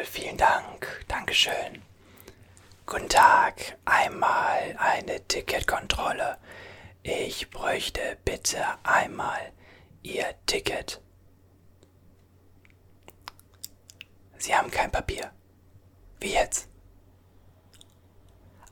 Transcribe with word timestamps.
Jawohl, 0.00 0.04
vielen 0.06 0.36
Dank. 0.38 1.04
Dankeschön. 1.08 1.82
Guten 2.86 3.08
Tag. 3.10 3.76
Einmal 3.84 4.74
eine 4.78 5.20
Ticketkontrolle. 5.28 6.38
Ich 7.02 7.50
bräuchte 7.50 8.16
bitte 8.24 8.64
einmal 8.82 9.52
Ihr 10.02 10.34
Ticket. 10.46 11.02
Sie 14.38 14.54
haben 14.54 14.70
kein 14.70 14.90
Papier. 14.90 15.32
Wie 16.18 16.32
jetzt? 16.32 16.68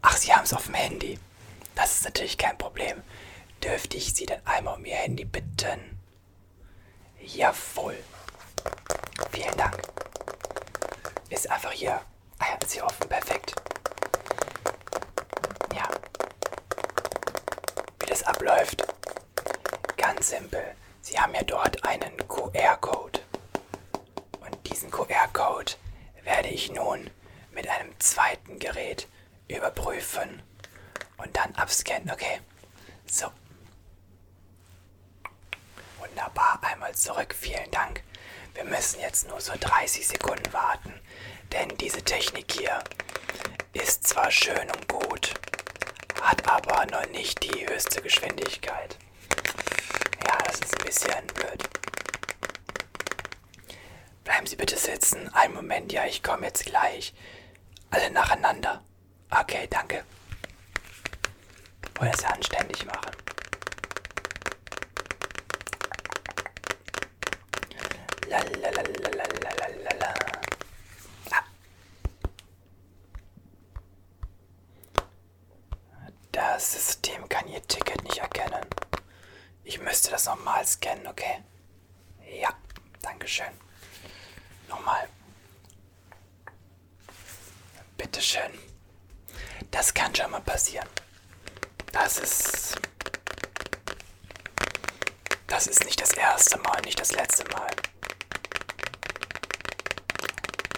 Ach, 0.00 0.16
Sie 0.16 0.32
haben 0.32 0.44
es 0.44 0.54
auf 0.54 0.64
dem 0.64 0.74
Handy. 0.74 1.18
Das 1.74 1.92
ist 1.92 2.04
natürlich 2.04 2.38
kein 2.38 2.56
Problem. 2.56 3.02
Dürfte 3.62 3.98
ich 3.98 4.14
Sie 4.14 4.24
denn 4.24 4.40
einmal 4.46 4.78
um 4.78 4.86
Ihr 4.86 4.96
Handy 4.96 5.26
bitten? 5.26 6.00
Jawohl. 7.20 7.98
Vielen 9.30 9.56
Dank. 9.58 10.07
Ist 11.28 11.50
einfach 11.50 11.72
hier. 11.72 12.00
Ah 12.38 12.46
ja, 12.50 12.54
ist 12.62 12.72
hier 12.72 12.84
offen. 12.84 13.08
Perfekt. 13.08 13.54
Ja. 15.74 15.88
Wie 18.00 18.06
das 18.06 18.22
abläuft. 18.22 18.82
Ganz 19.96 20.30
simpel. 20.30 20.74
Sie 21.00 21.18
haben 21.18 21.34
ja 21.34 21.42
dort 21.42 21.84
einen 21.84 22.16
QR-Code. 22.28 23.20
Und 24.40 24.70
diesen 24.70 24.90
QR-Code 24.90 25.72
werde 26.22 26.48
ich 26.48 26.72
nun 26.72 27.10
mit 27.52 27.68
einem 27.68 27.98
zweiten 27.98 28.58
Gerät 28.58 29.06
überprüfen 29.48 30.42
und 31.18 31.36
dann 31.36 31.54
abscannen. 31.56 32.10
Okay. 32.10 32.40
So. 33.06 33.30
Wunderbar. 35.98 36.58
Einmal 36.62 36.94
zurück. 36.94 37.34
Vielen 37.38 37.70
Dank. 37.70 38.02
Wir 38.54 38.64
müssen 38.64 39.00
jetzt 39.00 39.28
nur 39.28 39.40
so 39.40 39.52
30 39.58 40.06
Sekunden 40.08 40.52
warten, 40.52 40.92
denn 41.52 41.68
diese 41.78 42.02
Technik 42.02 42.52
hier 42.52 42.78
ist 43.72 44.06
zwar 44.06 44.30
schön 44.30 44.70
und 44.76 44.88
gut, 44.88 45.34
hat 46.20 46.48
aber 46.48 46.86
noch 46.86 47.06
nicht 47.10 47.42
die 47.42 47.66
höchste 47.68 48.02
Geschwindigkeit. 48.02 48.96
Ja, 50.26 50.38
das 50.44 50.60
ist 50.60 50.78
ein 50.78 50.84
bisschen 50.84 51.26
blöd. 51.34 51.68
Bleiben 54.24 54.46
Sie 54.46 54.56
bitte 54.56 54.76
sitzen. 54.76 55.28
Einen 55.34 55.54
Moment, 55.54 55.92
ja, 55.92 56.04
ich 56.06 56.22
komme 56.22 56.46
jetzt 56.46 56.64
gleich. 56.66 57.14
Alle 57.90 58.10
nacheinander. 58.10 58.82
Okay, 59.30 59.66
danke. 59.70 60.04
Wollen 61.98 62.12
es 62.12 62.24
anständig 62.24 62.84
machen. 62.86 63.10
Lalalalalalala. 68.28 70.14
Ah. 71.30 71.44
Das 76.32 76.72
System 76.72 77.28
kann 77.28 77.48
Ihr 77.48 77.62
Ticket 77.66 78.02
nicht 78.04 78.18
erkennen. 78.18 78.66
Ich 79.64 79.80
müsste 79.80 80.10
das 80.10 80.26
nochmal 80.26 80.66
scannen, 80.66 80.97
okay? 81.08 81.42
Ja, 82.40 82.50
Dankeschön. 83.02 83.46
Nochmal. 84.68 85.08
Bitteschön. 87.96 88.52
Das 89.70 89.92
kann 89.92 90.14
schon 90.14 90.30
mal 90.30 90.40
passieren. 90.40 90.88
Das 91.92 92.18
ist. 92.18 92.76
Das 95.46 95.66
ist 95.66 95.84
nicht 95.84 96.00
das 96.00 96.12
erste 96.12 96.58
Mal, 96.58 96.80
nicht 96.82 97.00
das 97.00 97.12
letzte 97.12 97.44
Mal. 97.50 97.70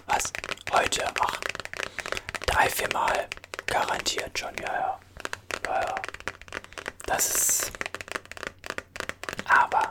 Was? 0.07 0.33
Heute? 0.73 1.05
Ach. 1.21 1.41
Drei, 2.47 2.71
vier 2.71 2.89
Mal. 2.93 3.29
Garantiert 3.67 4.39
schon, 4.39 4.57
ja, 4.59 4.73
ja. 4.73 5.01
Ja, 5.67 5.81
ja. 5.83 5.95
Das 7.07 7.35
ist. 7.35 7.73
Aber 9.49 9.89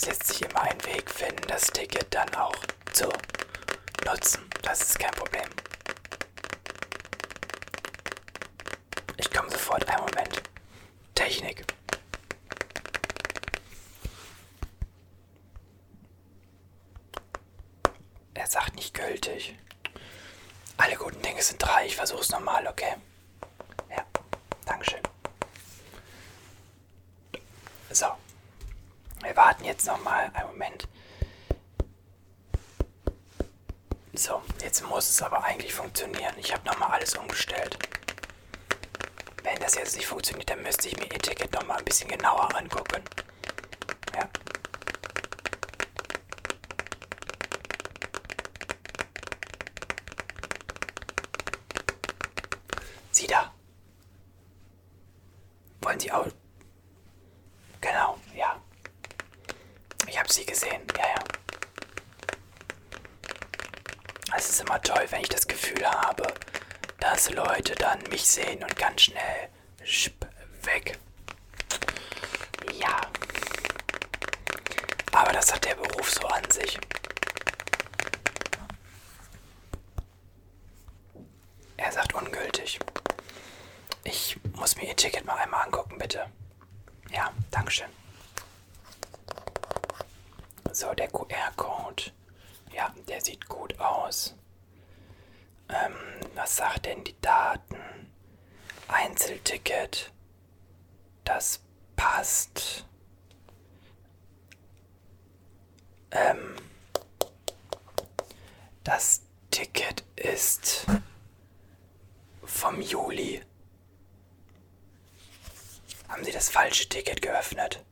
es 0.00 0.06
lässt 0.06 0.26
sich 0.28 0.42
immer 0.42 0.62
ein 0.62 0.84
Weg 0.84 1.10
finden, 1.10 1.42
das 1.48 1.66
Ticket 1.66 2.06
dann 2.14 2.32
auch 2.36 2.54
zu 2.92 3.08
nutzen. 4.06 4.48
Das 4.62 4.80
ist 4.80 4.98
kein 4.98 5.10
Problem. 5.12 5.48
Ich 9.16 9.30
komme 9.30 9.50
sofort. 9.50 9.88
Einen 9.88 10.00
Moment. 10.04 10.42
Technik. 11.14 11.64
Er 18.34 18.46
sagt 18.46 18.76
nicht 18.76 18.94
gültig. 18.94 19.56
Alle 20.76 20.94
guten 20.94 21.20
Dinge 21.22 21.42
sind 21.42 21.60
drei. 21.60 21.86
Ich 21.86 21.96
versuch's 21.96 22.30
nochmal, 22.30 22.66
okay? 22.68 22.94
Ja. 23.90 24.04
Dankeschön. 24.64 25.02
So. 27.90 28.06
Wir 29.22 29.27
warten 29.38 29.64
jetzt 29.64 29.86
nochmal 29.86 30.32
einen 30.34 30.48
Moment. 30.48 30.88
So, 34.12 34.42
jetzt 34.60 34.82
muss 34.88 35.08
es 35.08 35.22
aber 35.22 35.44
eigentlich 35.44 35.72
funktionieren. 35.72 36.34
Ich 36.38 36.52
habe 36.52 36.66
nochmal 36.66 36.90
alles 36.90 37.14
umgestellt. 37.14 37.78
Wenn 39.44 39.56
das 39.60 39.76
jetzt 39.76 39.94
nicht 39.96 40.08
funktioniert, 40.08 40.50
dann 40.50 40.60
müsste 40.64 40.88
ich 40.88 40.96
mir 40.96 41.04
Ihr 41.04 41.20
Ticket 41.20 41.52
nochmal 41.52 41.78
ein 41.78 41.84
bisschen 41.84 42.08
genauer 42.08 42.52
angucken. 42.56 43.00
Ja. 44.16 44.28
Sie 53.12 53.28
da. 53.28 53.52
Wollen 55.82 56.00
Sie 56.00 56.10
auch... 56.10 56.26
Genau, 57.80 58.18
ja. 58.34 58.60
Ich 60.08 60.18
habe 60.18 60.32
Sie 60.32 60.44
gesehen, 60.44 60.82
ja, 60.96 61.04
ja. 61.06 61.24
Es 64.36 64.48
ist 64.48 64.60
immer 64.62 64.80
toll, 64.80 65.06
wenn 65.10 65.20
ich 65.20 65.28
das 65.28 65.46
Gefühl 65.46 65.84
habe, 65.86 66.22
dass 66.98 67.30
Leute 67.30 67.74
sehen 68.34 68.62
und 68.62 68.76
ganz 68.76 69.02
schnell 69.02 69.48
schip, 69.84 70.26
weg. 70.62 70.98
Ja. 72.78 73.00
Aber 75.12 75.32
das 75.32 75.52
hat 75.52 75.64
der 75.64 75.74
Beruf 75.74 76.10
so 76.10 76.26
an 76.26 76.48
sich. 76.50 76.78
Er 81.76 81.92
sagt 81.92 82.14
ungültig. 82.14 82.78
Ich 84.04 84.38
muss 84.54 84.76
mir 84.76 84.88
Ihr 84.88 84.96
Ticket 84.96 85.24
mal 85.24 85.36
einmal 85.36 85.64
angucken, 85.64 85.98
bitte. 85.98 86.26
Ja, 87.10 87.32
Dankeschön. 87.50 87.88
So, 90.72 90.92
der 90.94 91.08
QR-Code. 91.08 92.04
Ja, 92.72 92.94
der 93.08 93.20
sieht 93.20 93.48
gut 93.48 93.78
aus. 93.80 94.34
Ähm, 95.68 95.94
was 96.34 96.56
sagt 96.56 96.86
denn 96.86 97.04
die 97.04 97.18
Daten? 97.20 97.76
Einzelticket. 98.88 100.12
Das 101.24 101.60
passt. 101.96 102.86
Ähm, 106.10 106.56
das 108.84 109.22
Ticket 109.50 110.04
ist 110.16 110.86
vom 112.44 112.77
Juli. 112.88 113.42
Haben 116.08 116.24
Sie 116.24 116.32
das 116.32 116.48
falsche 116.48 116.88
Ticket 116.88 117.20
geöffnet? 117.22 117.84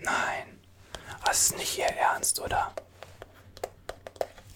Nein, 0.00 0.60
das 1.24 1.42
ist 1.42 1.56
nicht 1.56 1.78
Ihr 1.78 1.86
Ernst, 1.86 2.40
oder? 2.40 2.74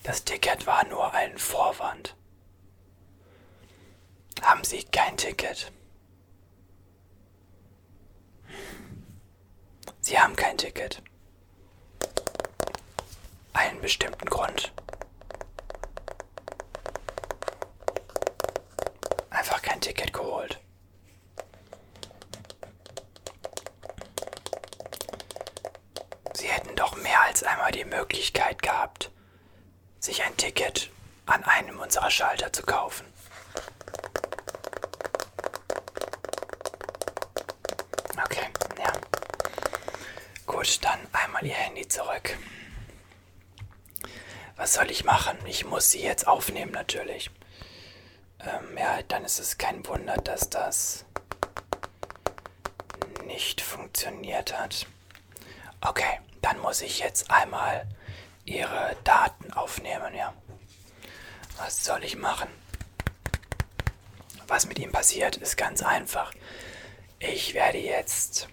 Das 0.03 0.25
Ticket 0.25 0.67
war 0.67 0.87
nur 0.87 1.13
ein 1.13 1.37
Vorwand. 1.39 2.15
Haben 4.43 4.63
Sie 4.65 4.85
kein 4.85 5.17
Ticket? 5.17 5.73
Sie 10.01 10.17
haben 10.21 10.37
kein 10.37 10.57
Ticket. 10.57 11.03
Einen 13.53 13.81
bestimmten 13.81 14.27
Grund. 14.27 14.73
Einfach 19.31 19.61
kein 19.77 19.81
Ticket 19.81 20.13
geholt. 20.13 20.59
Sie 26.33 26.49
hätten 26.49 26.75
doch 26.77 26.97
mehr 26.97 27.21
als 27.23 27.43
einmal 27.43 27.73
die 27.73 27.85
Möglichkeit 27.85 28.63
gehabt, 28.63 29.11
sich 29.99 30.23
ein 30.23 30.37
Ticket 30.37 30.91
an 31.27 31.45
einem 31.45 31.79
unserer 31.79 32.11
Schalter 32.11 32.53
zu 32.53 32.63
kaufen. 32.63 33.07
Okay, 38.25 38.47
ja. 38.79 38.93
Gut, 40.47 40.83
dann 40.85 41.01
einmal 41.13 41.45
Ihr 41.45 41.55
Handy 41.55 41.87
zurück. 41.87 42.37
Was 44.57 44.73
soll 44.75 44.91
ich 44.91 45.05
machen? 45.05 45.37
Ich 45.47 45.67
muss 45.67 45.91
sie 45.91 46.03
jetzt 46.03 46.27
aufnehmen 46.27 46.73
natürlich. 46.73 47.31
Ähm, 48.47 48.79
ja, 48.79 49.03
dann 49.03 49.25
ist 49.25 49.39
es 49.41 49.59
kein 49.59 49.85
Wunder, 49.87 50.17
dass 50.17 50.49
das 50.49 51.05
nicht 53.25 53.61
funktioniert 53.61 54.57
hat. 54.57 54.87
Okay, 55.81 56.21
dann 56.43 56.59
muss 56.61 56.81
ich 56.81 57.01
jetzt 57.01 57.31
einmal 57.31 57.87
ihre 58.45 58.97
Daten 59.05 59.53
aufnehmen, 59.53 60.15
ja. 60.15 60.33
Was 61.59 61.85
soll 61.85 62.05
ich 62.05 62.17
machen? 62.17 62.49
Was 64.47 64.67
mit 64.67 64.79
ihm 64.79 64.93
passiert, 64.93 65.37
ist 65.37 65.57
ganz 65.57 65.83
einfach. 65.83 66.33
Ich 67.19 67.55
werde 67.55 67.79
jetzt 67.79 68.49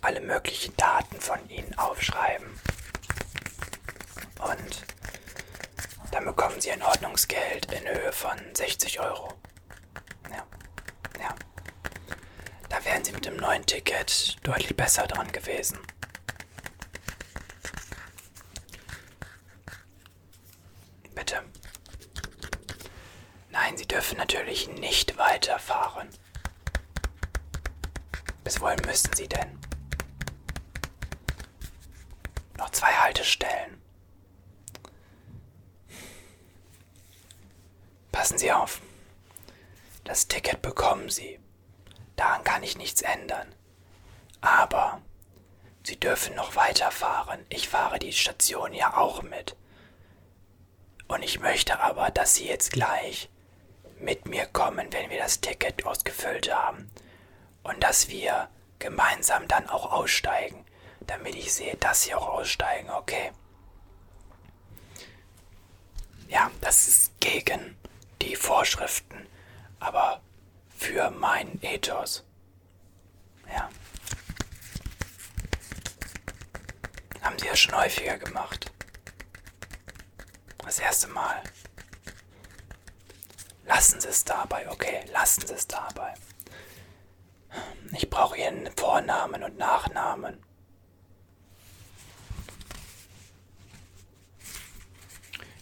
alle 0.00 0.20
möglichen 0.20 0.76
Daten 0.76 1.20
von 1.20 1.48
Ihnen 1.48 1.76
aufschreiben. 1.76 2.46
Und 4.38 4.84
dann 6.12 6.24
bekommen 6.26 6.60
Sie 6.60 6.70
ein 6.70 6.82
Ordnungsgeld 6.82 7.72
in 7.72 7.88
Höhe 7.88 8.12
von 8.12 8.38
60 8.54 9.00
Euro. 9.00 9.32
Ja, 10.30 10.46
ja. 11.18 11.34
Da 12.68 12.84
wären 12.84 13.02
Sie 13.04 13.12
mit 13.12 13.24
dem 13.24 13.36
neuen 13.36 13.64
Ticket 13.66 14.36
deutlich 14.46 14.76
besser 14.76 15.06
dran 15.06 15.32
gewesen. 15.32 15.78
Bitte. 21.14 21.42
Nein, 23.50 23.76
Sie 23.76 23.88
dürfen 23.88 24.18
natürlich 24.18 24.68
nicht 24.68 25.16
weiterfahren. 25.16 26.08
Bis 28.44 28.60
wohin 28.60 28.80
müssten 28.86 29.14
Sie 29.16 29.28
denn? 29.28 29.58
Noch 32.58 32.70
zwei 32.70 32.92
Haltestellen. 32.92 33.81
Passen 38.22 38.38
Sie 38.38 38.52
auf. 38.52 38.80
Das 40.04 40.28
Ticket 40.28 40.62
bekommen 40.62 41.10
Sie. 41.10 41.40
Daran 42.14 42.44
kann 42.44 42.62
ich 42.62 42.78
nichts 42.78 43.02
ändern. 43.02 43.52
Aber 44.40 45.02
Sie 45.82 45.98
dürfen 45.98 46.36
noch 46.36 46.54
weiterfahren. 46.54 47.44
Ich 47.48 47.68
fahre 47.68 47.98
die 47.98 48.12
Station 48.12 48.74
ja 48.74 48.96
auch 48.96 49.24
mit. 49.24 49.56
Und 51.08 51.24
ich 51.24 51.40
möchte 51.40 51.80
aber, 51.80 52.12
dass 52.12 52.36
Sie 52.36 52.46
jetzt 52.46 52.70
gleich 52.70 53.28
mit 53.98 54.28
mir 54.28 54.46
kommen, 54.46 54.92
wenn 54.92 55.10
wir 55.10 55.18
das 55.18 55.40
Ticket 55.40 55.84
ausgefüllt 55.84 56.54
haben. 56.54 56.92
Und 57.64 57.82
dass 57.82 58.06
wir 58.06 58.48
gemeinsam 58.78 59.48
dann 59.48 59.68
auch 59.68 59.90
aussteigen, 59.90 60.64
damit 61.08 61.34
ich 61.34 61.52
sehe, 61.52 61.74
dass 61.74 62.02
Sie 62.04 62.14
auch 62.14 62.28
aussteigen, 62.28 62.88
okay? 62.90 63.32
Ja, 66.28 66.52
das 66.60 66.86
ist 66.86 67.18
gegen 67.18 67.76
die 68.22 68.36
Vorschriften, 68.36 69.26
aber 69.80 70.20
für 70.76 71.10
meinen 71.10 71.60
Ethos. 71.62 72.24
Ja. 73.48 73.68
Haben 77.20 77.38
Sie 77.38 77.48
das 77.48 77.60
schon 77.60 77.76
häufiger 77.76 78.18
gemacht? 78.18 78.70
Das 80.58 80.78
erste 80.78 81.08
Mal. 81.08 81.42
Lassen 83.66 84.00
Sie 84.00 84.08
es 84.08 84.24
dabei, 84.24 84.70
okay? 84.70 85.04
Lassen 85.12 85.46
Sie 85.46 85.54
es 85.54 85.66
dabei. 85.66 86.14
Ich 87.92 88.08
brauche 88.08 88.36
Ihren 88.38 88.70
Vornamen 88.76 89.42
und 89.42 89.58
Nachnamen. 89.58 90.42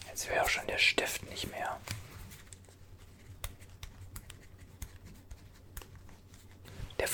Jetzt 0.07 0.29
wäre 0.29 0.43
auch 0.43 0.49
schon 0.49 0.67
der 0.67 0.77
Stift 0.77 1.23
nicht 1.29 1.49
mehr. 1.51 1.79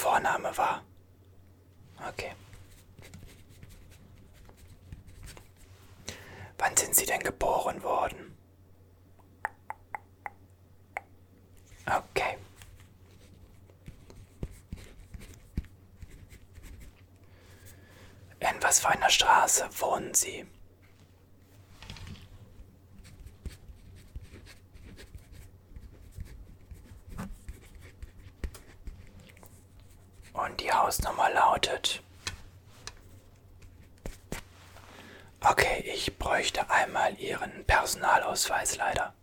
Vorname 0.07 0.57
war. 0.57 0.85
Okay. 2.07 2.31
Wann 6.57 6.77
sind 6.77 6.95
Sie 6.95 7.05
denn 7.05 7.19
geboren 7.19 7.83
worden? 7.83 8.37
Okay. 11.85 12.37
In 18.39 18.63
was 18.63 18.79
für 18.79 18.87
einer 18.87 19.09
Straße 19.09 19.67
wohnen 19.81 20.13
Sie? 20.13 20.47
Und 30.37 30.61
die 30.61 30.71
Hausnummer 30.87 31.29
lautet. 31.31 32.01
Okay, 35.41 35.83
ich 35.93 36.17
bräuchte 36.17 36.69
einmal 36.69 37.13
Ihren 37.19 37.65
Personalausweis 37.65 38.77
leider. 38.77 39.13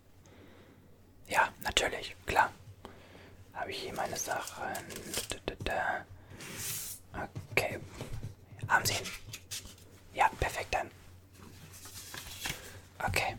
Ja, 1.27 1.49
natürlich, 1.63 2.15
klar. 2.27 2.51
Habe 3.55 3.71
ich 3.71 3.79
hier 3.79 3.95
meine 3.95 4.15
Sachen. 4.15 4.75
Okay. 7.51 7.79
Haben 8.67 8.85
Sie 8.85 8.93
ihn? 8.93 9.09
Ja, 10.13 10.29
perfekt 10.39 10.71
dann. 10.71 10.91
Okay. 12.99 13.35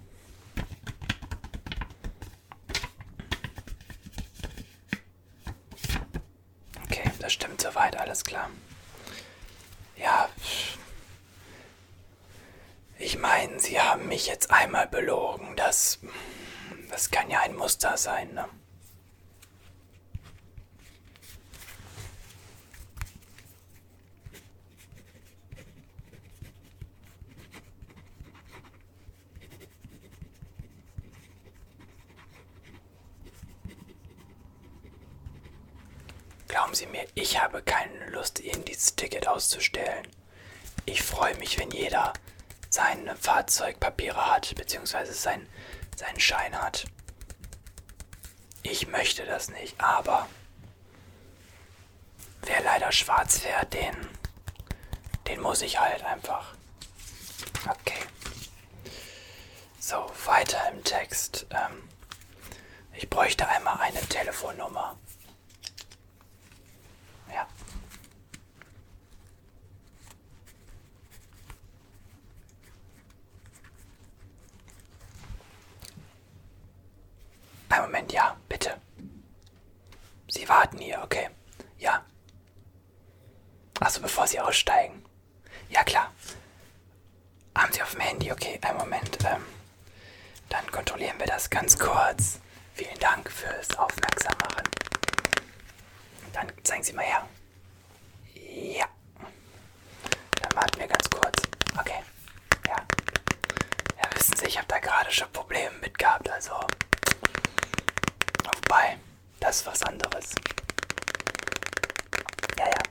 Okay, 6.84 7.10
das 7.26 7.32
stimmt 7.32 7.60
soweit, 7.60 7.96
alles 7.96 8.22
klar. 8.22 8.48
Ja. 9.96 10.28
Ich 13.00 13.18
meine, 13.18 13.58
Sie 13.58 13.80
haben 13.80 14.06
mich 14.06 14.28
jetzt 14.28 14.52
einmal 14.52 14.86
belogen. 14.86 15.56
Das. 15.56 15.98
Das 16.88 17.10
kann 17.10 17.28
ja 17.28 17.40
ein 17.40 17.56
Muster 17.56 17.96
sein, 17.96 18.32
ne? 18.32 18.48
Glauben 36.46 36.74
Sie 36.74 36.86
mir, 36.86 37.05
ich 37.16 37.40
habe 37.42 37.62
keine 37.62 38.10
Lust, 38.10 38.38
Ihnen 38.40 38.64
dieses 38.64 38.94
Ticket 38.94 39.26
auszustellen. 39.26 40.06
Ich 40.84 41.02
freue 41.02 41.34
mich, 41.38 41.58
wenn 41.58 41.70
jeder 41.70 42.12
seine 42.70 43.16
Fahrzeugpapiere 43.16 44.30
hat, 44.30 44.54
beziehungsweise 44.54 45.12
sein, 45.14 45.48
seinen 45.96 46.20
Schein 46.20 46.54
hat. 46.60 46.84
Ich 48.62 48.86
möchte 48.88 49.24
das 49.24 49.48
nicht, 49.48 49.80
aber 49.80 50.28
wer 52.42 52.62
leider 52.62 52.92
schwarz 52.92 53.38
fährt, 53.38 53.72
den, 53.72 53.96
den 55.26 55.40
muss 55.40 55.62
ich 55.62 55.80
halt 55.80 56.04
einfach. 56.04 56.54
Okay. 57.68 57.98
So, 59.80 60.10
weiter 60.26 60.70
im 60.70 60.84
Text. 60.84 61.46
Ähm, 61.50 61.88
ich 62.92 63.08
bräuchte 63.08 63.48
einmal 63.48 63.78
eine 63.80 64.00
Telefonnummer. 64.00 64.96
Ja. 67.32 67.46
Ein 77.68 77.82
Moment, 77.82 78.12
ja, 78.12 78.36
bitte. 78.48 78.80
Sie 80.28 80.48
warten 80.48 80.78
hier, 80.78 81.00
okay. 81.02 81.28
Ja. 81.78 82.04
Achso, 83.86 84.00
bevor 84.00 84.26
Sie 84.26 84.40
aussteigen. 84.40 85.04
Ja, 85.68 85.84
klar. 85.84 86.12
Haben 87.56 87.72
Sie 87.72 87.80
auf 87.80 87.92
dem 87.92 88.00
Handy, 88.00 88.32
okay. 88.32 88.58
Einen 88.62 88.78
Moment. 88.78 89.16
Ähm, 89.24 89.44
dann 90.48 90.68
kontrollieren 90.72 91.16
wir 91.20 91.26
das 91.26 91.48
ganz 91.48 91.78
kurz. 91.78 92.40
Vielen 92.74 92.98
Dank 92.98 93.30
fürs 93.30 93.78
Aufmerksammachen. 93.78 94.64
Dann 96.32 96.52
zeigen 96.64 96.82
Sie 96.82 96.94
mal 96.94 97.04
her. 97.04 97.28
Ja. 98.34 98.86
Dann 100.42 100.56
warten 100.56 100.80
wir 100.80 100.88
ganz 100.88 101.08
kurz. 101.08 101.40
Okay. 101.78 102.02
Ja. 102.66 102.84
Ja, 104.02 104.16
wissen 104.16 104.36
Sie, 104.36 104.46
ich 104.46 104.58
habe 104.58 104.66
da 104.66 104.80
gerade 104.80 105.12
schon 105.12 105.30
Probleme 105.32 105.78
mit 105.80 105.96
gehabt, 105.96 106.28
also. 106.28 106.54
Wobei, 108.42 108.98
das 109.38 109.58
ist 109.60 109.66
was 109.66 109.80
anderes. 109.84 110.34
Ja, 112.58 112.66
ja. 112.66 112.82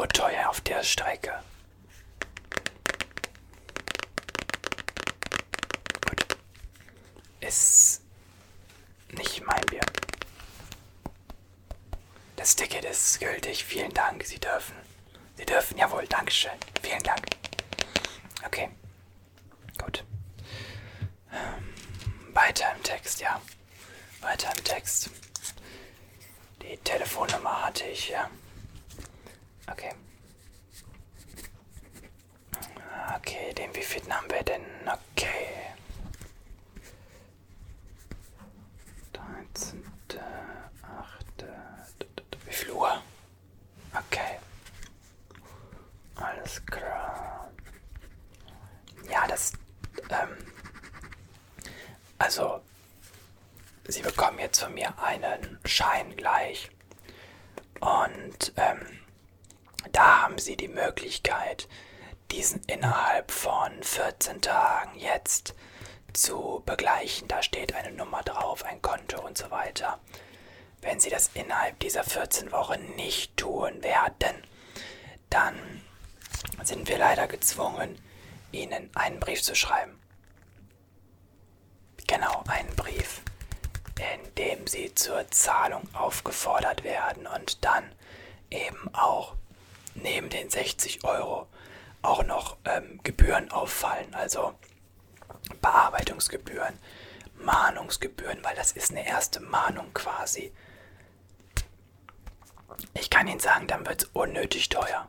So 0.00 0.06
teuer 0.06 0.48
auf 0.48 0.62
der 0.62 0.82
Strecke. 0.82 1.32
Gut. 6.08 6.38
Ist 7.40 8.00
nicht 9.12 9.44
mein 9.44 9.60
Bier. 9.66 9.84
Das 12.36 12.56
Ticket 12.56 12.86
ist 12.86 13.20
gültig. 13.20 13.62
Vielen 13.62 13.92
Dank. 13.92 14.24
Sie 14.24 14.40
dürfen. 14.40 14.74
Sie 15.36 15.44
dürfen. 15.44 15.76
Jawohl. 15.76 16.06
Dankeschön. 16.06 16.52
Vielen 16.80 17.02
Dank. 17.02 17.26
Okay. 18.46 18.70
Gut. 19.84 20.02
Ähm, 21.30 22.34
weiter 22.34 22.72
im 22.74 22.82
Text, 22.82 23.20
ja. 23.20 23.38
Weiter 24.22 24.50
im 24.56 24.64
Text. 24.64 25.10
Die 26.62 26.78
Telefonnummer 26.78 27.66
hatte 27.66 27.84
ich, 27.84 28.08
ja. 28.08 28.30
Okay. 29.70 29.92
Okay, 33.16 33.52
den 33.54 33.74
wievielten 33.74 34.12
haben 34.14 34.30
wir 34.30 34.42
denn? 34.42 34.62
Okay. 34.86 35.46
13. 39.12 39.84
8. 40.82 41.44
Wie 42.46 42.52
viel 42.52 42.70
Uhr? 42.72 43.02
Okay. 43.92 44.38
Alles 46.16 46.64
klar. 46.66 47.50
Ja, 49.10 49.26
das. 49.26 49.52
Ähm, 50.10 50.36
also, 52.18 52.60
Sie 53.88 54.02
bekommen 54.02 54.38
jetzt 54.38 54.60
von 54.62 54.74
mir 54.74 54.96
einen 55.02 55.58
Schein 55.64 56.14
gleich. 56.16 56.70
Und 57.80 58.52
ähm, 58.56 58.99
da 60.00 60.22
haben 60.22 60.38
Sie 60.38 60.56
die 60.56 60.68
Möglichkeit, 60.68 61.68
diesen 62.30 62.62
innerhalb 62.64 63.30
von 63.30 63.82
14 63.82 64.40
Tagen 64.40 64.98
jetzt 64.98 65.54
zu 66.14 66.62
begleichen. 66.64 67.28
Da 67.28 67.42
steht 67.42 67.74
eine 67.74 67.92
Nummer 67.92 68.22
drauf, 68.22 68.64
ein 68.64 68.80
Konto 68.80 69.20
und 69.20 69.36
so 69.36 69.50
weiter. 69.50 70.00
Wenn 70.80 71.00
Sie 71.00 71.10
das 71.10 71.32
innerhalb 71.34 71.78
dieser 71.80 72.02
14 72.02 72.50
Wochen 72.50 72.80
nicht 72.96 73.36
tun 73.36 73.82
werden, 73.82 74.42
dann 75.28 75.54
sind 76.62 76.88
wir 76.88 76.96
leider 76.96 77.28
gezwungen, 77.28 78.02
Ihnen 78.52 78.88
einen 78.94 79.20
Brief 79.20 79.42
zu 79.42 79.54
schreiben. 79.54 80.00
Genau, 82.06 82.42
einen 82.48 82.74
Brief, 82.74 83.20
in 83.98 84.34
dem 84.36 84.66
Sie 84.66 84.94
zur 84.94 85.30
Zahlung 85.30 85.94
aufgefordert 85.94 86.84
werden 86.84 87.26
und 87.26 87.62
dann 87.66 87.94
eben 88.48 88.94
auch 88.94 89.36
neben 89.94 90.28
den 90.28 90.50
60 90.50 91.04
Euro 91.04 91.46
auch 92.02 92.24
noch 92.24 92.56
ähm, 92.64 93.00
Gebühren 93.02 93.50
auffallen, 93.50 94.14
also 94.14 94.54
Bearbeitungsgebühren, 95.60 96.78
Mahnungsgebühren, 97.36 98.42
weil 98.42 98.54
das 98.56 98.72
ist 98.72 98.90
eine 98.90 99.06
erste 99.06 99.40
Mahnung 99.40 99.92
quasi. 99.94 100.52
Ich 102.94 103.10
kann 103.10 103.28
Ihnen 103.28 103.40
sagen, 103.40 103.66
dann 103.66 103.86
wird 103.86 104.02
es 104.02 104.08
unnötig 104.12 104.68
teuer. 104.68 105.08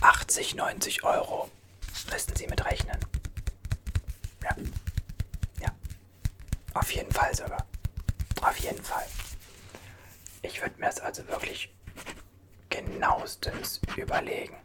80, 0.00 0.54
90 0.54 1.04
Euro 1.04 1.50
müssen 2.10 2.34
Sie 2.34 2.46
mit 2.46 2.64
rechnen. 2.64 2.98
Ja. 4.42 4.56
Ja. 5.60 5.68
Auf 6.74 6.90
jeden 6.92 7.12
Fall 7.12 7.34
sogar. 7.34 7.66
Auf 8.42 8.56
jeden 8.58 8.82
Fall. 8.82 9.06
Ich 10.42 10.60
würde 10.62 10.80
mir 10.80 10.88
es 10.88 10.98
also 11.00 11.26
wirklich 11.28 11.72
genauestens 12.70 13.80
überlegen. 13.96 14.56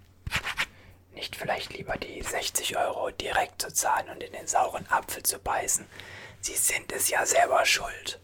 Nicht 1.14 1.36
vielleicht 1.36 1.74
lieber 1.74 1.98
die 1.98 2.22
60 2.22 2.78
Euro 2.78 3.10
direkt 3.12 3.62
zu 3.62 3.74
zahlen 3.74 4.10
und 4.10 4.22
in 4.22 4.34
den 4.34 4.48
sauren 4.48 4.86
Apfel 4.90 5.24
zu 5.24 5.40
beißen. 5.40 5.86
Sie 6.42 6.56
sind 6.56 6.92
es 6.92 7.10
ja 7.10 7.26
selber 7.26 7.66
schuld. 7.66 8.20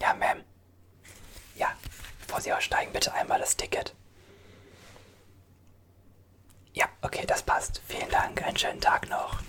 Ja, 0.00 0.14
Ma'am. 0.14 0.42
Ja, 1.56 1.76
bevor 2.26 2.40
Sie 2.40 2.52
aussteigen, 2.52 2.92
bitte 2.92 3.12
einmal 3.12 3.38
das 3.38 3.56
Ticket. 3.56 3.94
Ja, 6.72 6.88
okay, 7.02 7.24
das 7.26 7.42
passt. 7.42 7.82
Vielen 7.86 8.08
Dank. 8.10 8.42
Einen 8.42 8.56
schönen 8.56 8.80
Tag 8.80 9.08
noch. 9.08 9.40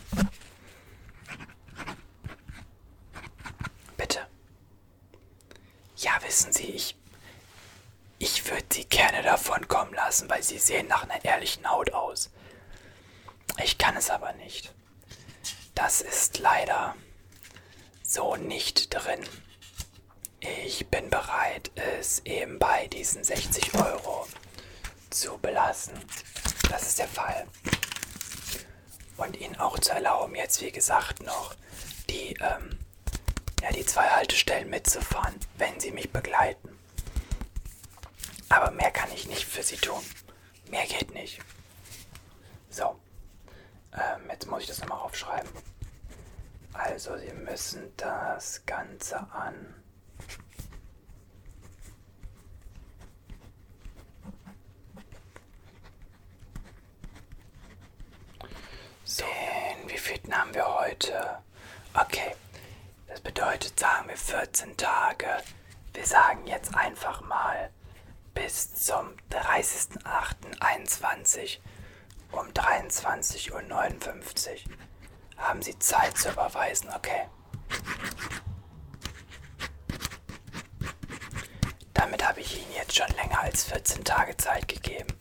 Bitte. 3.95 4.27
Ja, 5.98 6.20
wissen 6.31 6.53
Sie, 6.53 6.67
ich. 6.67 6.95
Ich 8.17 8.50
würde 8.50 8.63
Sie 8.71 8.85
gerne 8.85 9.21
davon 9.21 9.67
kommen 9.67 9.93
lassen, 9.93 10.29
weil 10.29 10.41
Sie 10.41 10.59
sehen 10.59 10.88
nach 10.88 11.03
einer 11.03 11.25
ehrlichen 11.25 11.69
Haut 11.69 11.91
aus. 11.91 12.29
Ich 13.61 13.77
kann 13.77 13.97
es 13.97 14.09
aber 14.09 14.31
nicht. 14.33 14.73
Das 15.75 16.00
ist 16.00 16.39
leider 16.39 16.95
so 18.01 18.38
nicht 18.38 18.93
drin. 18.93 19.19
Ich 20.39 20.88
bin 20.88 21.09
bereit, 21.09 21.69
es 21.75 22.19
eben 22.19 22.59
bei 22.59 22.88
diesen 22.88 23.25
60 23.25 23.73
Euro 23.75 24.25
zu 25.09 25.38
belassen. 25.38 26.00
Das 26.69 26.83
ist 26.83 27.00
der 27.00 27.09
Fall. 27.09 27.45
Und 29.17 29.35
Ihnen 29.35 29.59
auch 29.59 29.77
zu 29.79 29.91
erlauben, 29.91 30.35
jetzt 30.35 30.61
wie 30.61 30.71
gesagt 30.71 31.23
noch 31.23 31.55
die, 32.09 32.38
ähm, 32.39 32.79
ja, 33.62 33.72
die 33.72 33.86
zwei 33.86 34.08
Haltestellen 34.10 34.70
mitzufahren, 34.70 35.36
wenn 35.58 35.80
Sie 35.80 35.91
mich 35.91 36.12
begleiten. 36.12 36.77
Aber 38.50 38.72
mehr 38.72 38.91
kann 38.91 39.12
ich 39.13 39.27
nicht 39.27 39.46
für 39.46 39.63
Sie 39.63 39.77
tun. 39.77 40.03
Mehr 40.70 40.86
geht 40.86 41.13
nicht. 41.13 41.39
So. 42.70 43.00
Ähm, 43.94 44.30
jetzt 44.30 44.48
muss 44.48 44.62
ich 44.63 44.68
das 44.68 44.80
nochmal 44.80 45.00
aufschreiben. 45.00 45.50
Also, 46.74 47.18
Sie 47.18 47.34
müssen 47.34 47.94
das 47.98 48.65
Ganze 48.65 49.18
an 49.32 49.75
So, 59.03 59.25
den 59.25 59.89
wievielten 59.89 60.34
haben 60.38 60.53
wir 60.53 60.65
heute? 60.65 61.39
Okay, 61.94 62.34
das 63.12 63.22
bedeutet, 63.22 63.77
sagen 63.77 64.08
wir 64.08 64.18
14 64.18 64.77
Tage. 64.77 65.27
Wir 65.94 66.06
sagen 66.06 66.48
jetzt 66.48 66.74
einfach 66.74 67.20
mal 67.22 67.70
bis 68.34 68.74
zum 68.74 69.10
30.08.21 69.30 71.60
um 72.32 72.48
23.59 72.48 73.51
Uhr 73.51 73.62
haben 75.38 75.62
Sie 75.62 75.77
Zeit 75.80 76.18
zu 76.18 76.30
überweisen, 76.30 76.89
okay? 76.96 77.27
Damit 81.94 82.25
habe 82.25 82.39
ich 82.39 82.62
Ihnen 82.62 82.72
jetzt 82.74 82.96
schon 82.96 83.13
länger 83.18 83.41
als 83.41 83.65
14 83.65 84.06
Tage 84.06 84.38
Zeit 84.38 84.70
gegeben. 84.70 85.13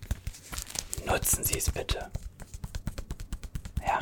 Nutzen 1.05 1.43
Sie 1.43 1.59
es 1.59 1.69
bitte. 1.71 2.13
Ja. 3.85 3.99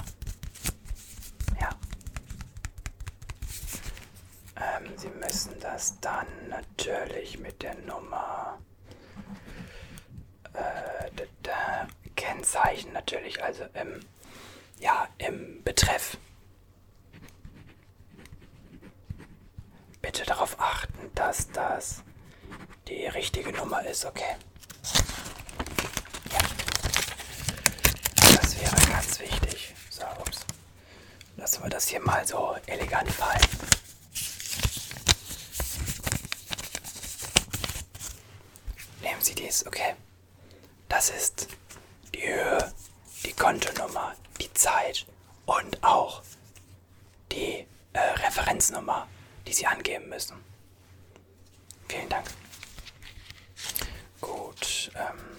Ähm, 4.61 4.97
Sie 4.97 5.09
müssen 5.11 5.59
das 5.61 5.99
dann 6.01 6.27
natürlich 6.49 7.39
mit 7.39 7.63
der 7.63 7.75
Nummer 7.77 8.59
äh, 10.53 11.11
da, 11.17 11.25
da, 11.43 11.89
Kennzeichen 12.17 12.93
natürlich, 12.93 13.43
also 13.45 13.65
im, 13.75 14.01
ja, 14.81 15.07
im 15.19 15.63
Betreff. 15.63 16.17
Bitte 20.03 20.25
darauf 20.25 20.59
achten, 20.59 21.11
dass 21.15 21.49
das 21.53 22.03
die 22.89 23.07
richtige 23.07 23.53
Nummer 23.53 23.85
ist, 23.87 24.05
okay? 24.05 24.37
Ja. 26.33 26.39
Das 28.37 28.61
wäre 28.61 28.91
ganz 28.91 29.21
wichtig. 29.21 29.75
So, 29.91 30.03
ups. 30.21 30.45
Lassen 31.37 31.63
wir 31.63 31.71
das 31.71 31.87
hier 31.89 32.01
mal 32.01 32.27
so 32.27 32.57
elegant 32.67 33.11
fallen. 33.13 33.78
Sie 39.21 39.35
dies, 39.35 39.67
okay? 39.67 39.95
Das 40.89 41.11
ist 41.11 41.49
die 42.15 42.23
Höhe, 42.23 42.73
die 43.25 43.33
Kontonummer, 43.33 44.15
die 44.41 44.53
Zeit 44.55 45.07
und 45.47 45.83
auch 45.83 46.23
die 47.33 47.67
äh, 47.93 47.99
Referenznummer, 47.99 49.09
die 49.47 49.53
Sie 49.53 49.67
angeben 49.67 50.09
müssen. 50.09 50.37
Vielen 51.89 52.09
Dank. 52.09 52.27
Gut. 54.21 54.91
Ähm 54.95 55.39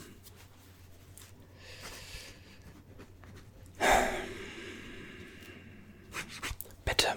Bitte. 6.86 7.15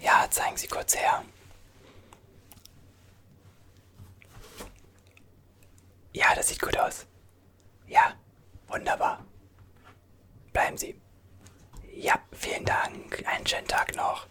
Ja, 0.00 0.26
zeigen 0.30 0.56
Sie 0.56 0.68
kurz 0.68 0.96
her. 0.96 1.24
einen 13.38 13.46
schönen 13.46 13.68
Tag 13.68 13.94
noch. 13.94 14.26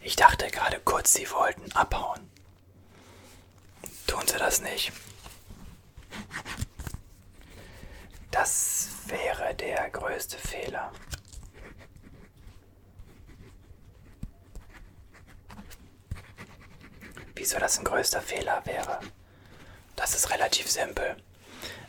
Ich 0.00 0.16
dachte 0.16 0.50
gerade 0.50 0.80
kurz, 0.80 1.12
Sie 1.14 1.30
wollten 1.30 1.70
abhauen. 1.72 2.30
Tun 4.06 4.26
Sie 4.26 4.36
das 4.36 4.60
nicht. 4.60 4.92
Das 8.30 8.88
wäre 9.06 9.54
der 9.54 9.90
größte 9.90 10.36
Fehler. 10.38 10.92
Wieso 17.44 17.58
das 17.58 17.78
ein 17.78 17.84
größter 17.84 18.22
Fehler 18.22 18.62
wäre? 18.64 19.00
Das 19.96 20.14
ist 20.14 20.30
relativ 20.30 20.70
simpel. 20.70 21.14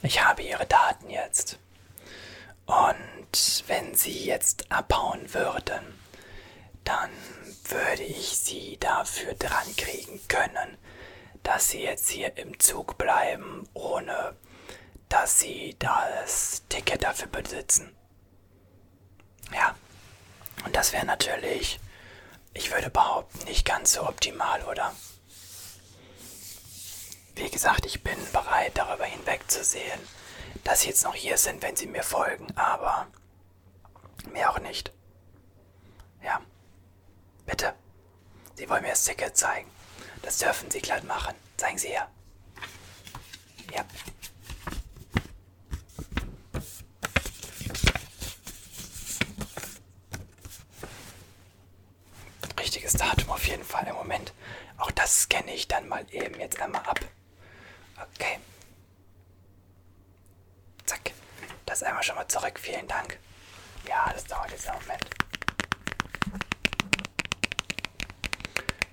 Ich 0.02 0.22
habe 0.22 0.42
Ihre 0.42 0.66
Daten 0.66 1.10
jetzt. 1.10 1.60
Und 2.66 3.64
wenn 3.68 3.96
Sie 3.96 4.26
jetzt 4.26 4.70
abhauen 4.70 5.34
würden, 5.34 5.98
dann 6.84 7.10
würde 7.70 8.04
ich 8.04 8.38
Sie 8.38 8.76
dafür 8.82 9.34
dran 9.36 9.74
kriegen 9.78 10.20
können, 10.28 10.78
dass 11.42 11.70
Sie 11.70 11.84
jetzt 11.84 12.10
hier 12.10 12.36
im 12.36 12.60
Zug 12.60 12.98
bleiben, 12.98 13.66
ohne 13.74 14.36
dass 15.08 15.40
Sie 15.40 15.78
das 15.80 16.64
Ticket 16.68 17.02
dafür 17.02 17.28
besitzen. 17.28 17.96
Ja, 19.54 19.74
und 20.66 20.76
das 20.76 20.92
wäre 20.92 21.06
natürlich, 21.06 21.80
ich 22.54 22.74
würde 22.74 22.90
behaupten, 22.90 23.46
nicht 23.46 23.66
ganz 23.66 23.94
so 23.94 24.06
optimal, 24.06 24.62
oder? 24.66 24.94
Wie 27.36 27.50
gesagt, 27.50 27.86
ich 27.86 28.02
bin 28.02 28.18
bereit, 28.32 28.72
darüber 28.76 29.06
hinwegzusehen, 29.06 30.00
dass 30.64 30.82
Sie 30.82 30.88
jetzt 30.88 31.04
noch 31.04 31.16
hier 31.16 31.38
sind, 31.38 31.62
wenn 31.62 31.76
Sie 31.76 31.86
mir 31.86 32.04
folgen, 32.04 32.48
aber 32.56 33.08
mehr 34.32 34.50
auch 34.52 34.60
nicht. 34.60 34.92
Ja, 36.24 36.42
bitte. 37.46 37.74
Sie 38.56 38.70
wollen 38.70 38.84
mir 38.84 38.90
das 38.90 39.04
Ticket 39.04 39.36
zeigen. 39.38 39.70
Das 40.22 40.38
dürfen 40.38 40.72
Sie 40.72 40.80
glatt 40.80 41.04
machen. 41.04 41.36
Zeigen 41.58 41.78
Sie 41.78 41.90
her. 41.90 42.10
Ja. 43.74 43.86
Richtiges 52.58 52.94
Datum 52.94 53.30
auf 53.30 53.46
jeden 53.46 53.64
Fall 53.64 53.86
im 53.88 53.96
Moment. 53.96 54.34
Auch 54.78 54.92
das 54.92 55.24
scanne 55.24 55.54
ich 55.54 55.68
dann 55.68 55.88
mal 55.88 56.06
eben 56.12 56.40
jetzt 56.40 56.60
einmal 56.62 56.82
ab. 56.84 57.00
Okay. 57.98 58.40
Zack. 60.86 61.12
Das 61.66 61.82
einmal 61.84 62.04
schon 62.04 62.16
mal 62.16 62.28
zurück. 62.28 62.60
Vielen 62.60 62.88
Dank. 62.88 63.20
Ja, 63.88 64.12
das 64.14 64.26
dauert 64.26 64.52
jetzt 64.52 64.68
einen 64.68 64.80
Moment. 64.82 65.06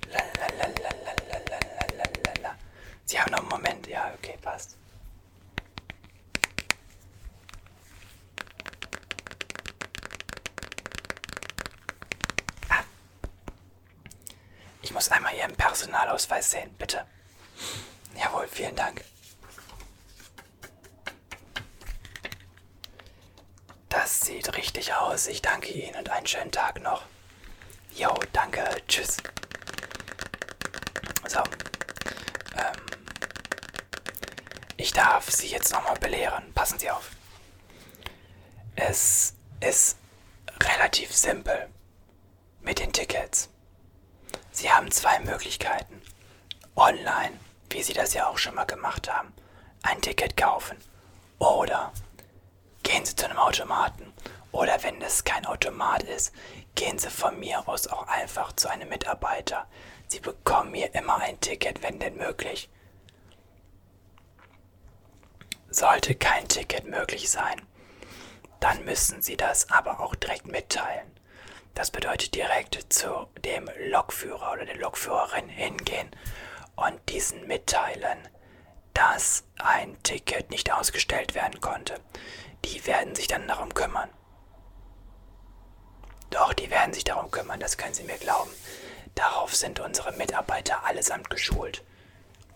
Lalalalalalala. 0.09 2.57
Sie 3.05 3.21
haben 3.21 3.31
noch 3.33 3.41
einen 3.41 3.49
Moment. 3.49 3.87
Ja, 3.87 4.13
okay, 4.15 4.39
passt. 4.41 4.77
Ah. 12.69 12.85
Ich 14.83 14.93
muss 14.93 15.09
einmal 15.11 15.35
Ihren 15.35 15.55
Personalausweis 15.57 16.51
sehen, 16.51 16.75
bitte. 16.79 17.07
Jawohl, 18.23 18.47
vielen 18.47 18.77
Dank. 18.77 19.05
Das 23.89 24.21
sieht 24.21 24.57
richtig 24.57 24.95
aus. 24.95 25.27
Ich 25.27 25.43
danke 25.43 25.73
Ihnen 25.73 25.97
und 25.97 26.09
einen 26.09 26.27
schönen 26.27 26.53
Tag 26.53 26.81
noch. 26.81 27.03
Jo, 27.95 28.15
danke. 28.33 28.65
Tschüss. 28.87 29.17
So. 31.27 31.41
Ähm, 32.57 32.77
ich 34.77 34.93
darf 34.93 35.29
Sie 35.29 35.49
jetzt 35.49 35.73
nochmal 35.73 35.99
belehren. 35.99 36.53
Passen 36.55 36.79
Sie 36.79 36.91
auf. 36.91 37.11
Es 38.77 39.35
ist 39.61 39.99
relativ 40.63 41.13
simpel 41.13 41.69
mit 42.61 42.79
den 42.79 42.93
Tickets. 42.93 43.51
Sie 44.53 44.71
haben 44.71 44.91
zwei 44.93 45.19
Möglichkeiten. 45.21 46.01
Online 46.77 47.39
wie 47.73 47.83
Sie 47.83 47.93
das 47.93 48.15
ja 48.15 48.29
auch 48.29 48.39
schon 48.39 48.55
mal 48.55 48.65
gemacht 48.65 49.11
haben, 49.11 49.33
ein 49.83 50.01
Ticket 50.01 50.37
kaufen. 50.37 50.77
Oder 51.39 51.93
gehen 52.83 53.05
Sie 53.05 53.17
zu 53.17 53.27
einem 53.27 53.39
Automaten. 53.39 54.13
Oder 54.53 54.83
wenn 54.83 55.01
es 55.01 55.25
kein 55.25 55.47
Automat 55.47 56.03
ist, 56.03 56.33
gehen 56.75 56.99
Sie 56.99 57.11
von 57.11 57.39
mir 57.41 57.67
aus 57.69 57.89
auch 57.89 58.07
einfach 58.07 58.53
zu 58.53 58.69
einem 58.69 58.89
Mitarbeiter. 58.89 59.67
Sie 60.07 60.21
bekommen 60.21 60.73
mir 60.73 60.95
immer 60.95 61.17
ein 61.17 61.41
Ticket, 61.41 61.83
wenn 61.83 61.99
denn 61.99 62.17
möglich. 62.17 62.69
Sollte 65.71 66.15
kein 66.15 66.47
Ticket 66.49 66.87
möglich 66.87 67.31
sein, 67.31 67.63
dann 68.61 68.85
müssen 68.85 69.23
Sie 69.23 69.39
das 69.39 69.71
aber 69.71 70.01
auch 70.01 70.15
direkt 70.15 70.47
mitteilen. 70.47 71.11
Das 71.75 71.91
bedeutet 71.91 72.35
direkt 72.35 72.93
zu 72.93 73.27
dem 73.43 73.71
Lokführer 73.87 74.53
oder 74.53 74.67
der 74.67 74.77
Lokführerin 74.77 75.49
hingehen 75.49 76.15
und 76.77 77.01
diesen 77.09 77.47
mitteilen, 77.47 78.19
dass 78.95 79.45
ein 79.59 80.01
Ticket 80.03 80.51
nicht 80.51 80.73
ausgestellt 80.73 81.35
werden 81.35 81.61
konnte. 81.61 82.01
Die 82.65 82.87
werden 82.87 83.15
sich 83.15 83.27
dann 83.27 83.49
darum 83.49 83.73
kümmern. 83.75 84.11
Doch, 86.31 86.53
die 86.53 86.71
werden 86.71 86.95
sich 86.95 87.05
darum 87.05 87.31
kümmern, 87.31 87.61
das 87.61 87.77
können 87.77 87.95
Sie 87.95 88.05
mir 88.05 88.19
glauben. 88.19 88.51
Darauf 89.15 89.55
sind 89.55 89.81
unsere 89.81 90.13
Mitarbeiter 90.13 90.85
allesamt 90.85 91.29
geschult. 91.29 91.83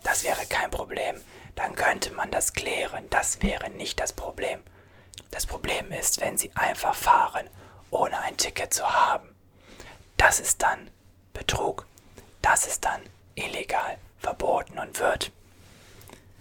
Das 0.02 0.24
wäre 0.24 0.46
kein 0.46 0.70
Problem. 0.70 1.20
Dann 1.54 1.74
könnte 1.74 2.12
man 2.12 2.30
das 2.30 2.52
klären. 2.52 3.08
Das 3.10 3.42
wäre 3.42 3.70
nicht 3.70 4.00
das 4.00 4.12
Problem. 4.12 4.62
Das 5.30 5.46
Problem 5.46 5.92
ist, 5.92 6.20
wenn 6.20 6.38
Sie 6.38 6.50
einfach 6.54 6.94
fahren, 6.94 7.48
ohne 7.90 8.18
ein 8.20 8.36
Ticket 8.36 8.72
zu 8.72 8.88
haben. 8.88 9.34
Das 10.16 10.40
ist 10.40 10.62
dann 10.62 10.90
Betrug. 11.34 11.86
Das 12.40 12.66
ist 12.66 12.84
dann 12.84 13.02
illegal 13.34 13.98
verboten 14.18 14.78
und 14.78 14.98
wird 14.98 15.32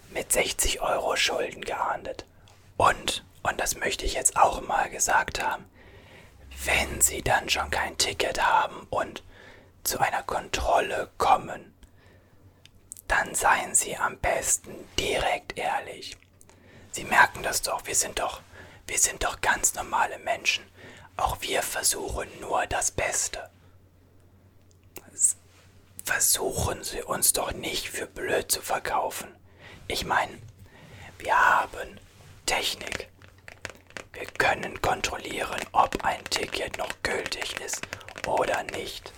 mit 0.09 0.31
60 0.31 0.81
Euro 0.81 1.15
Schulden 1.15 1.61
geahndet. 1.61 2.25
Und, 2.77 3.25
und 3.43 3.59
das 3.59 3.75
möchte 3.75 4.05
ich 4.05 4.13
jetzt 4.13 4.37
auch 4.37 4.61
mal 4.61 4.89
gesagt 4.89 5.43
haben, 5.43 5.65
wenn 6.63 7.01
Sie 7.01 7.21
dann 7.21 7.49
schon 7.49 7.69
kein 7.69 7.97
Ticket 7.97 8.41
haben 8.45 8.87
und 8.89 9.23
zu 9.83 9.99
einer 9.99 10.23
Kontrolle 10.23 11.11
kommen, 11.17 11.73
dann 13.07 13.35
seien 13.35 13.75
Sie 13.75 13.95
am 13.97 14.17
besten 14.17 14.73
direkt 14.97 15.57
ehrlich. 15.57 16.17
Sie 16.91 17.03
merken 17.03 17.43
das 17.43 17.61
doch, 17.61 17.85
wir 17.85 17.95
sind 17.95 18.19
doch, 18.19 18.41
wir 18.87 18.97
sind 18.97 19.23
doch 19.23 19.41
ganz 19.41 19.75
normale 19.75 20.17
Menschen. 20.19 20.63
Auch 21.17 21.37
wir 21.41 21.61
versuchen 21.61 22.27
nur 22.39 22.65
das 22.67 22.91
Beste 22.91 23.49
versuchen 26.05 26.83
Sie 26.83 27.01
uns 27.01 27.33
doch 27.33 27.51
nicht 27.51 27.89
für 27.89 28.05
blöd 28.05 28.51
zu 28.51 28.61
verkaufen. 28.61 29.27
Ich 29.87 30.05
meine, 30.05 30.37
wir 31.17 31.37
haben 31.37 31.99
Technik. 32.45 33.09
Wir 34.13 34.25
können 34.37 34.79
kontrollieren, 34.81 35.59
ob 35.71 36.03
ein 36.05 36.23
Ticket 36.25 36.77
noch 36.77 36.91
gültig 37.03 37.59
ist 37.59 37.81
oder 38.27 38.63
nicht. 38.63 39.11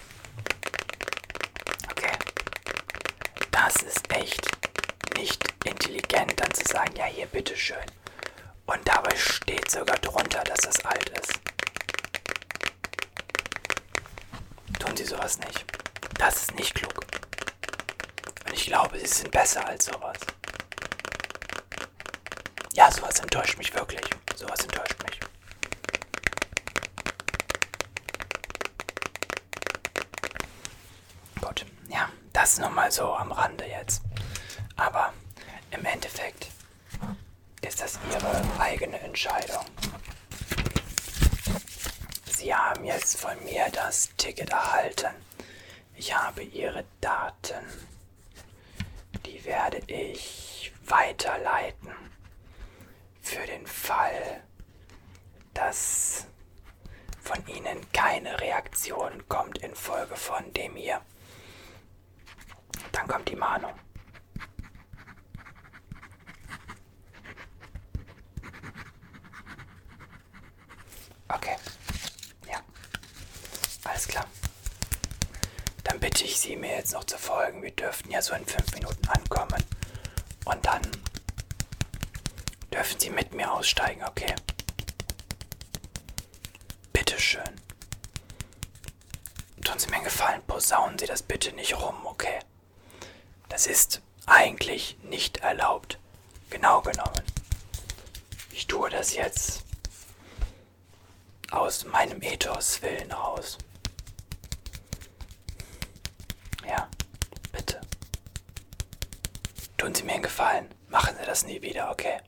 Okay. 1.92 2.18
Das 3.52 3.76
ist 3.84 4.12
echt 4.12 4.48
nicht 5.18 5.44
intelligent, 5.66 6.40
dann 6.40 6.54
zu 6.54 6.64
sagen, 6.66 6.96
ja 6.96 7.06
hier, 7.06 7.26
bitteschön. 7.28 7.86
Und 8.66 8.80
dabei 8.88 9.16
steht 9.16 9.70
sogar 9.70 9.98
drunter, 9.98 10.44
dass 10.44 10.62
das 10.62 10.84
alt 10.86 11.10
ist. 11.10 11.34
Tun 14.80 14.96
Sie 14.96 15.06
sowas 15.06 15.38
nicht. 15.40 15.66
Das 16.18 16.36
ist 16.38 16.56
nicht 16.56 16.76
klug. 16.76 16.94
Und 18.46 18.54
ich 18.54 18.66
glaube, 18.66 19.00
sie 19.00 19.06
sind 19.06 19.32
besser 19.32 19.66
als 19.66 19.86
sowas. 19.86 20.18
Ja, 22.74 22.92
sowas 22.92 23.20
enttäuscht 23.20 23.58
mich 23.58 23.74
wirklich. 23.74 24.02
Sowas 24.36 24.60
enttäuscht 24.62 24.96
mich. 25.04 25.20
Gut, 31.42 31.66
ja, 31.90 32.10
das 32.34 32.60
nur 32.60 32.70
mal 32.70 32.92
so 32.92 33.14
am 33.14 33.32
Rande 33.32 33.66
jetzt. 33.66 34.02
Aber 34.76 35.14
im 35.72 35.86
Endeffekt 35.86 36.48
ist 37.62 37.82
das 37.82 38.00
Ihre 38.12 38.44
eigene 38.60 39.00
Entscheidung. 39.00 39.66
Sie 42.26 42.54
haben 42.54 42.86
jetzt 42.86 43.20
von 43.20 43.44
mir 43.44 43.68
das 43.72 44.10
Ticket 44.18 44.50
erhalten. 44.52 45.27
Ich 46.08 46.16
habe 46.16 46.42
Ihre 46.42 46.86
Daten. 47.02 47.66
Die 49.26 49.44
werde 49.44 49.80
ich 49.88 50.72
weiterleiten. 50.86 51.92
Für 53.22 53.46
den 53.46 53.68
Fall, 53.68 54.42
dass 55.54 56.26
von 57.22 57.46
Ihnen 57.48 57.92
keine 57.92 58.40
Reaktion 58.40 59.28
kommt 59.28 59.58
infolge 59.58 60.16
von 60.16 60.54
dem 60.54 60.78
hier, 60.78 61.02
dann 62.94 63.06
kommt 63.06 63.28
die 63.28 63.36
Mahnung. 63.36 63.74
Okay. 71.28 71.58
Ja. 72.50 72.62
Alles 73.84 74.08
klar. 74.08 74.26
Bitte 76.10 76.24
ich 76.24 76.40
Sie, 76.40 76.56
mir 76.56 76.74
jetzt 76.74 76.94
noch 76.94 77.04
zu 77.04 77.18
folgen. 77.18 77.62
Wir 77.62 77.72
dürften 77.72 78.10
ja 78.12 78.22
so 78.22 78.34
in 78.34 78.46
fünf 78.46 78.74
Minuten 78.74 79.06
ankommen. 79.10 79.62
Und 80.46 80.66
dann 80.66 80.82
dürfen 82.72 82.98
Sie 82.98 83.10
mit 83.10 83.34
mir 83.34 83.52
aussteigen, 83.52 84.02
okay? 84.06 84.34
Bitteschön. 86.94 87.60
Tun 89.62 89.78
Sie 89.80 89.88
mir 89.90 89.96
einen 89.98 90.06
Gefallen, 90.06 90.42
posaunen 90.48 90.98
Sie 90.98 91.08
das 91.08 91.24
bitte 91.24 91.52
nicht 91.52 91.76
rum, 91.78 92.06
okay? 92.06 92.40
Das 93.50 93.68
ist 93.68 94.02
eigentlich 94.28 94.98
nicht 95.04 95.40
erlaubt. 95.40 96.00
Genau 96.50 96.82
genommen. 96.84 97.22
Ich 98.54 98.66
tue 98.66 98.90
das 98.90 99.14
jetzt 99.14 99.66
aus 101.52 101.84
meinem 101.84 102.22
Ethos 102.22 102.82
willen 102.82 103.12
raus. 103.12 103.58
Ja, 106.68 106.90
bitte. 107.54 107.80
Tun 109.88 109.96
Sie 109.96 110.04
mir 110.04 110.16
einen 110.16 110.24
Gefallen. 110.24 110.68
Machen 110.90 111.16
Sie 111.18 111.26
das 111.26 111.46
nie 111.46 111.62
wieder, 111.62 111.90
okay? 111.90 112.20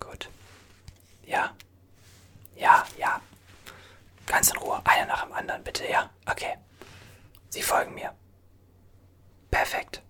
Gut. 0.00 0.28
Ja. 1.24 1.54
Ja, 2.56 2.84
ja. 2.98 3.20
Ganz 4.26 4.50
in 4.50 4.56
Ruhe. 4.56 4.82
Einer 4.84 5.06
nach 5.06 5.22
dem 5.22 5.32
anderen, 5.32 5.62
bitte, 5.62 5.88
ja? 5.88 6.10
Okay. 6.28 6.56
Sie 7.50 7.62
folgen 7.62 7.94
mir. 7.94 8.12
Perfekt. 9.52 10.02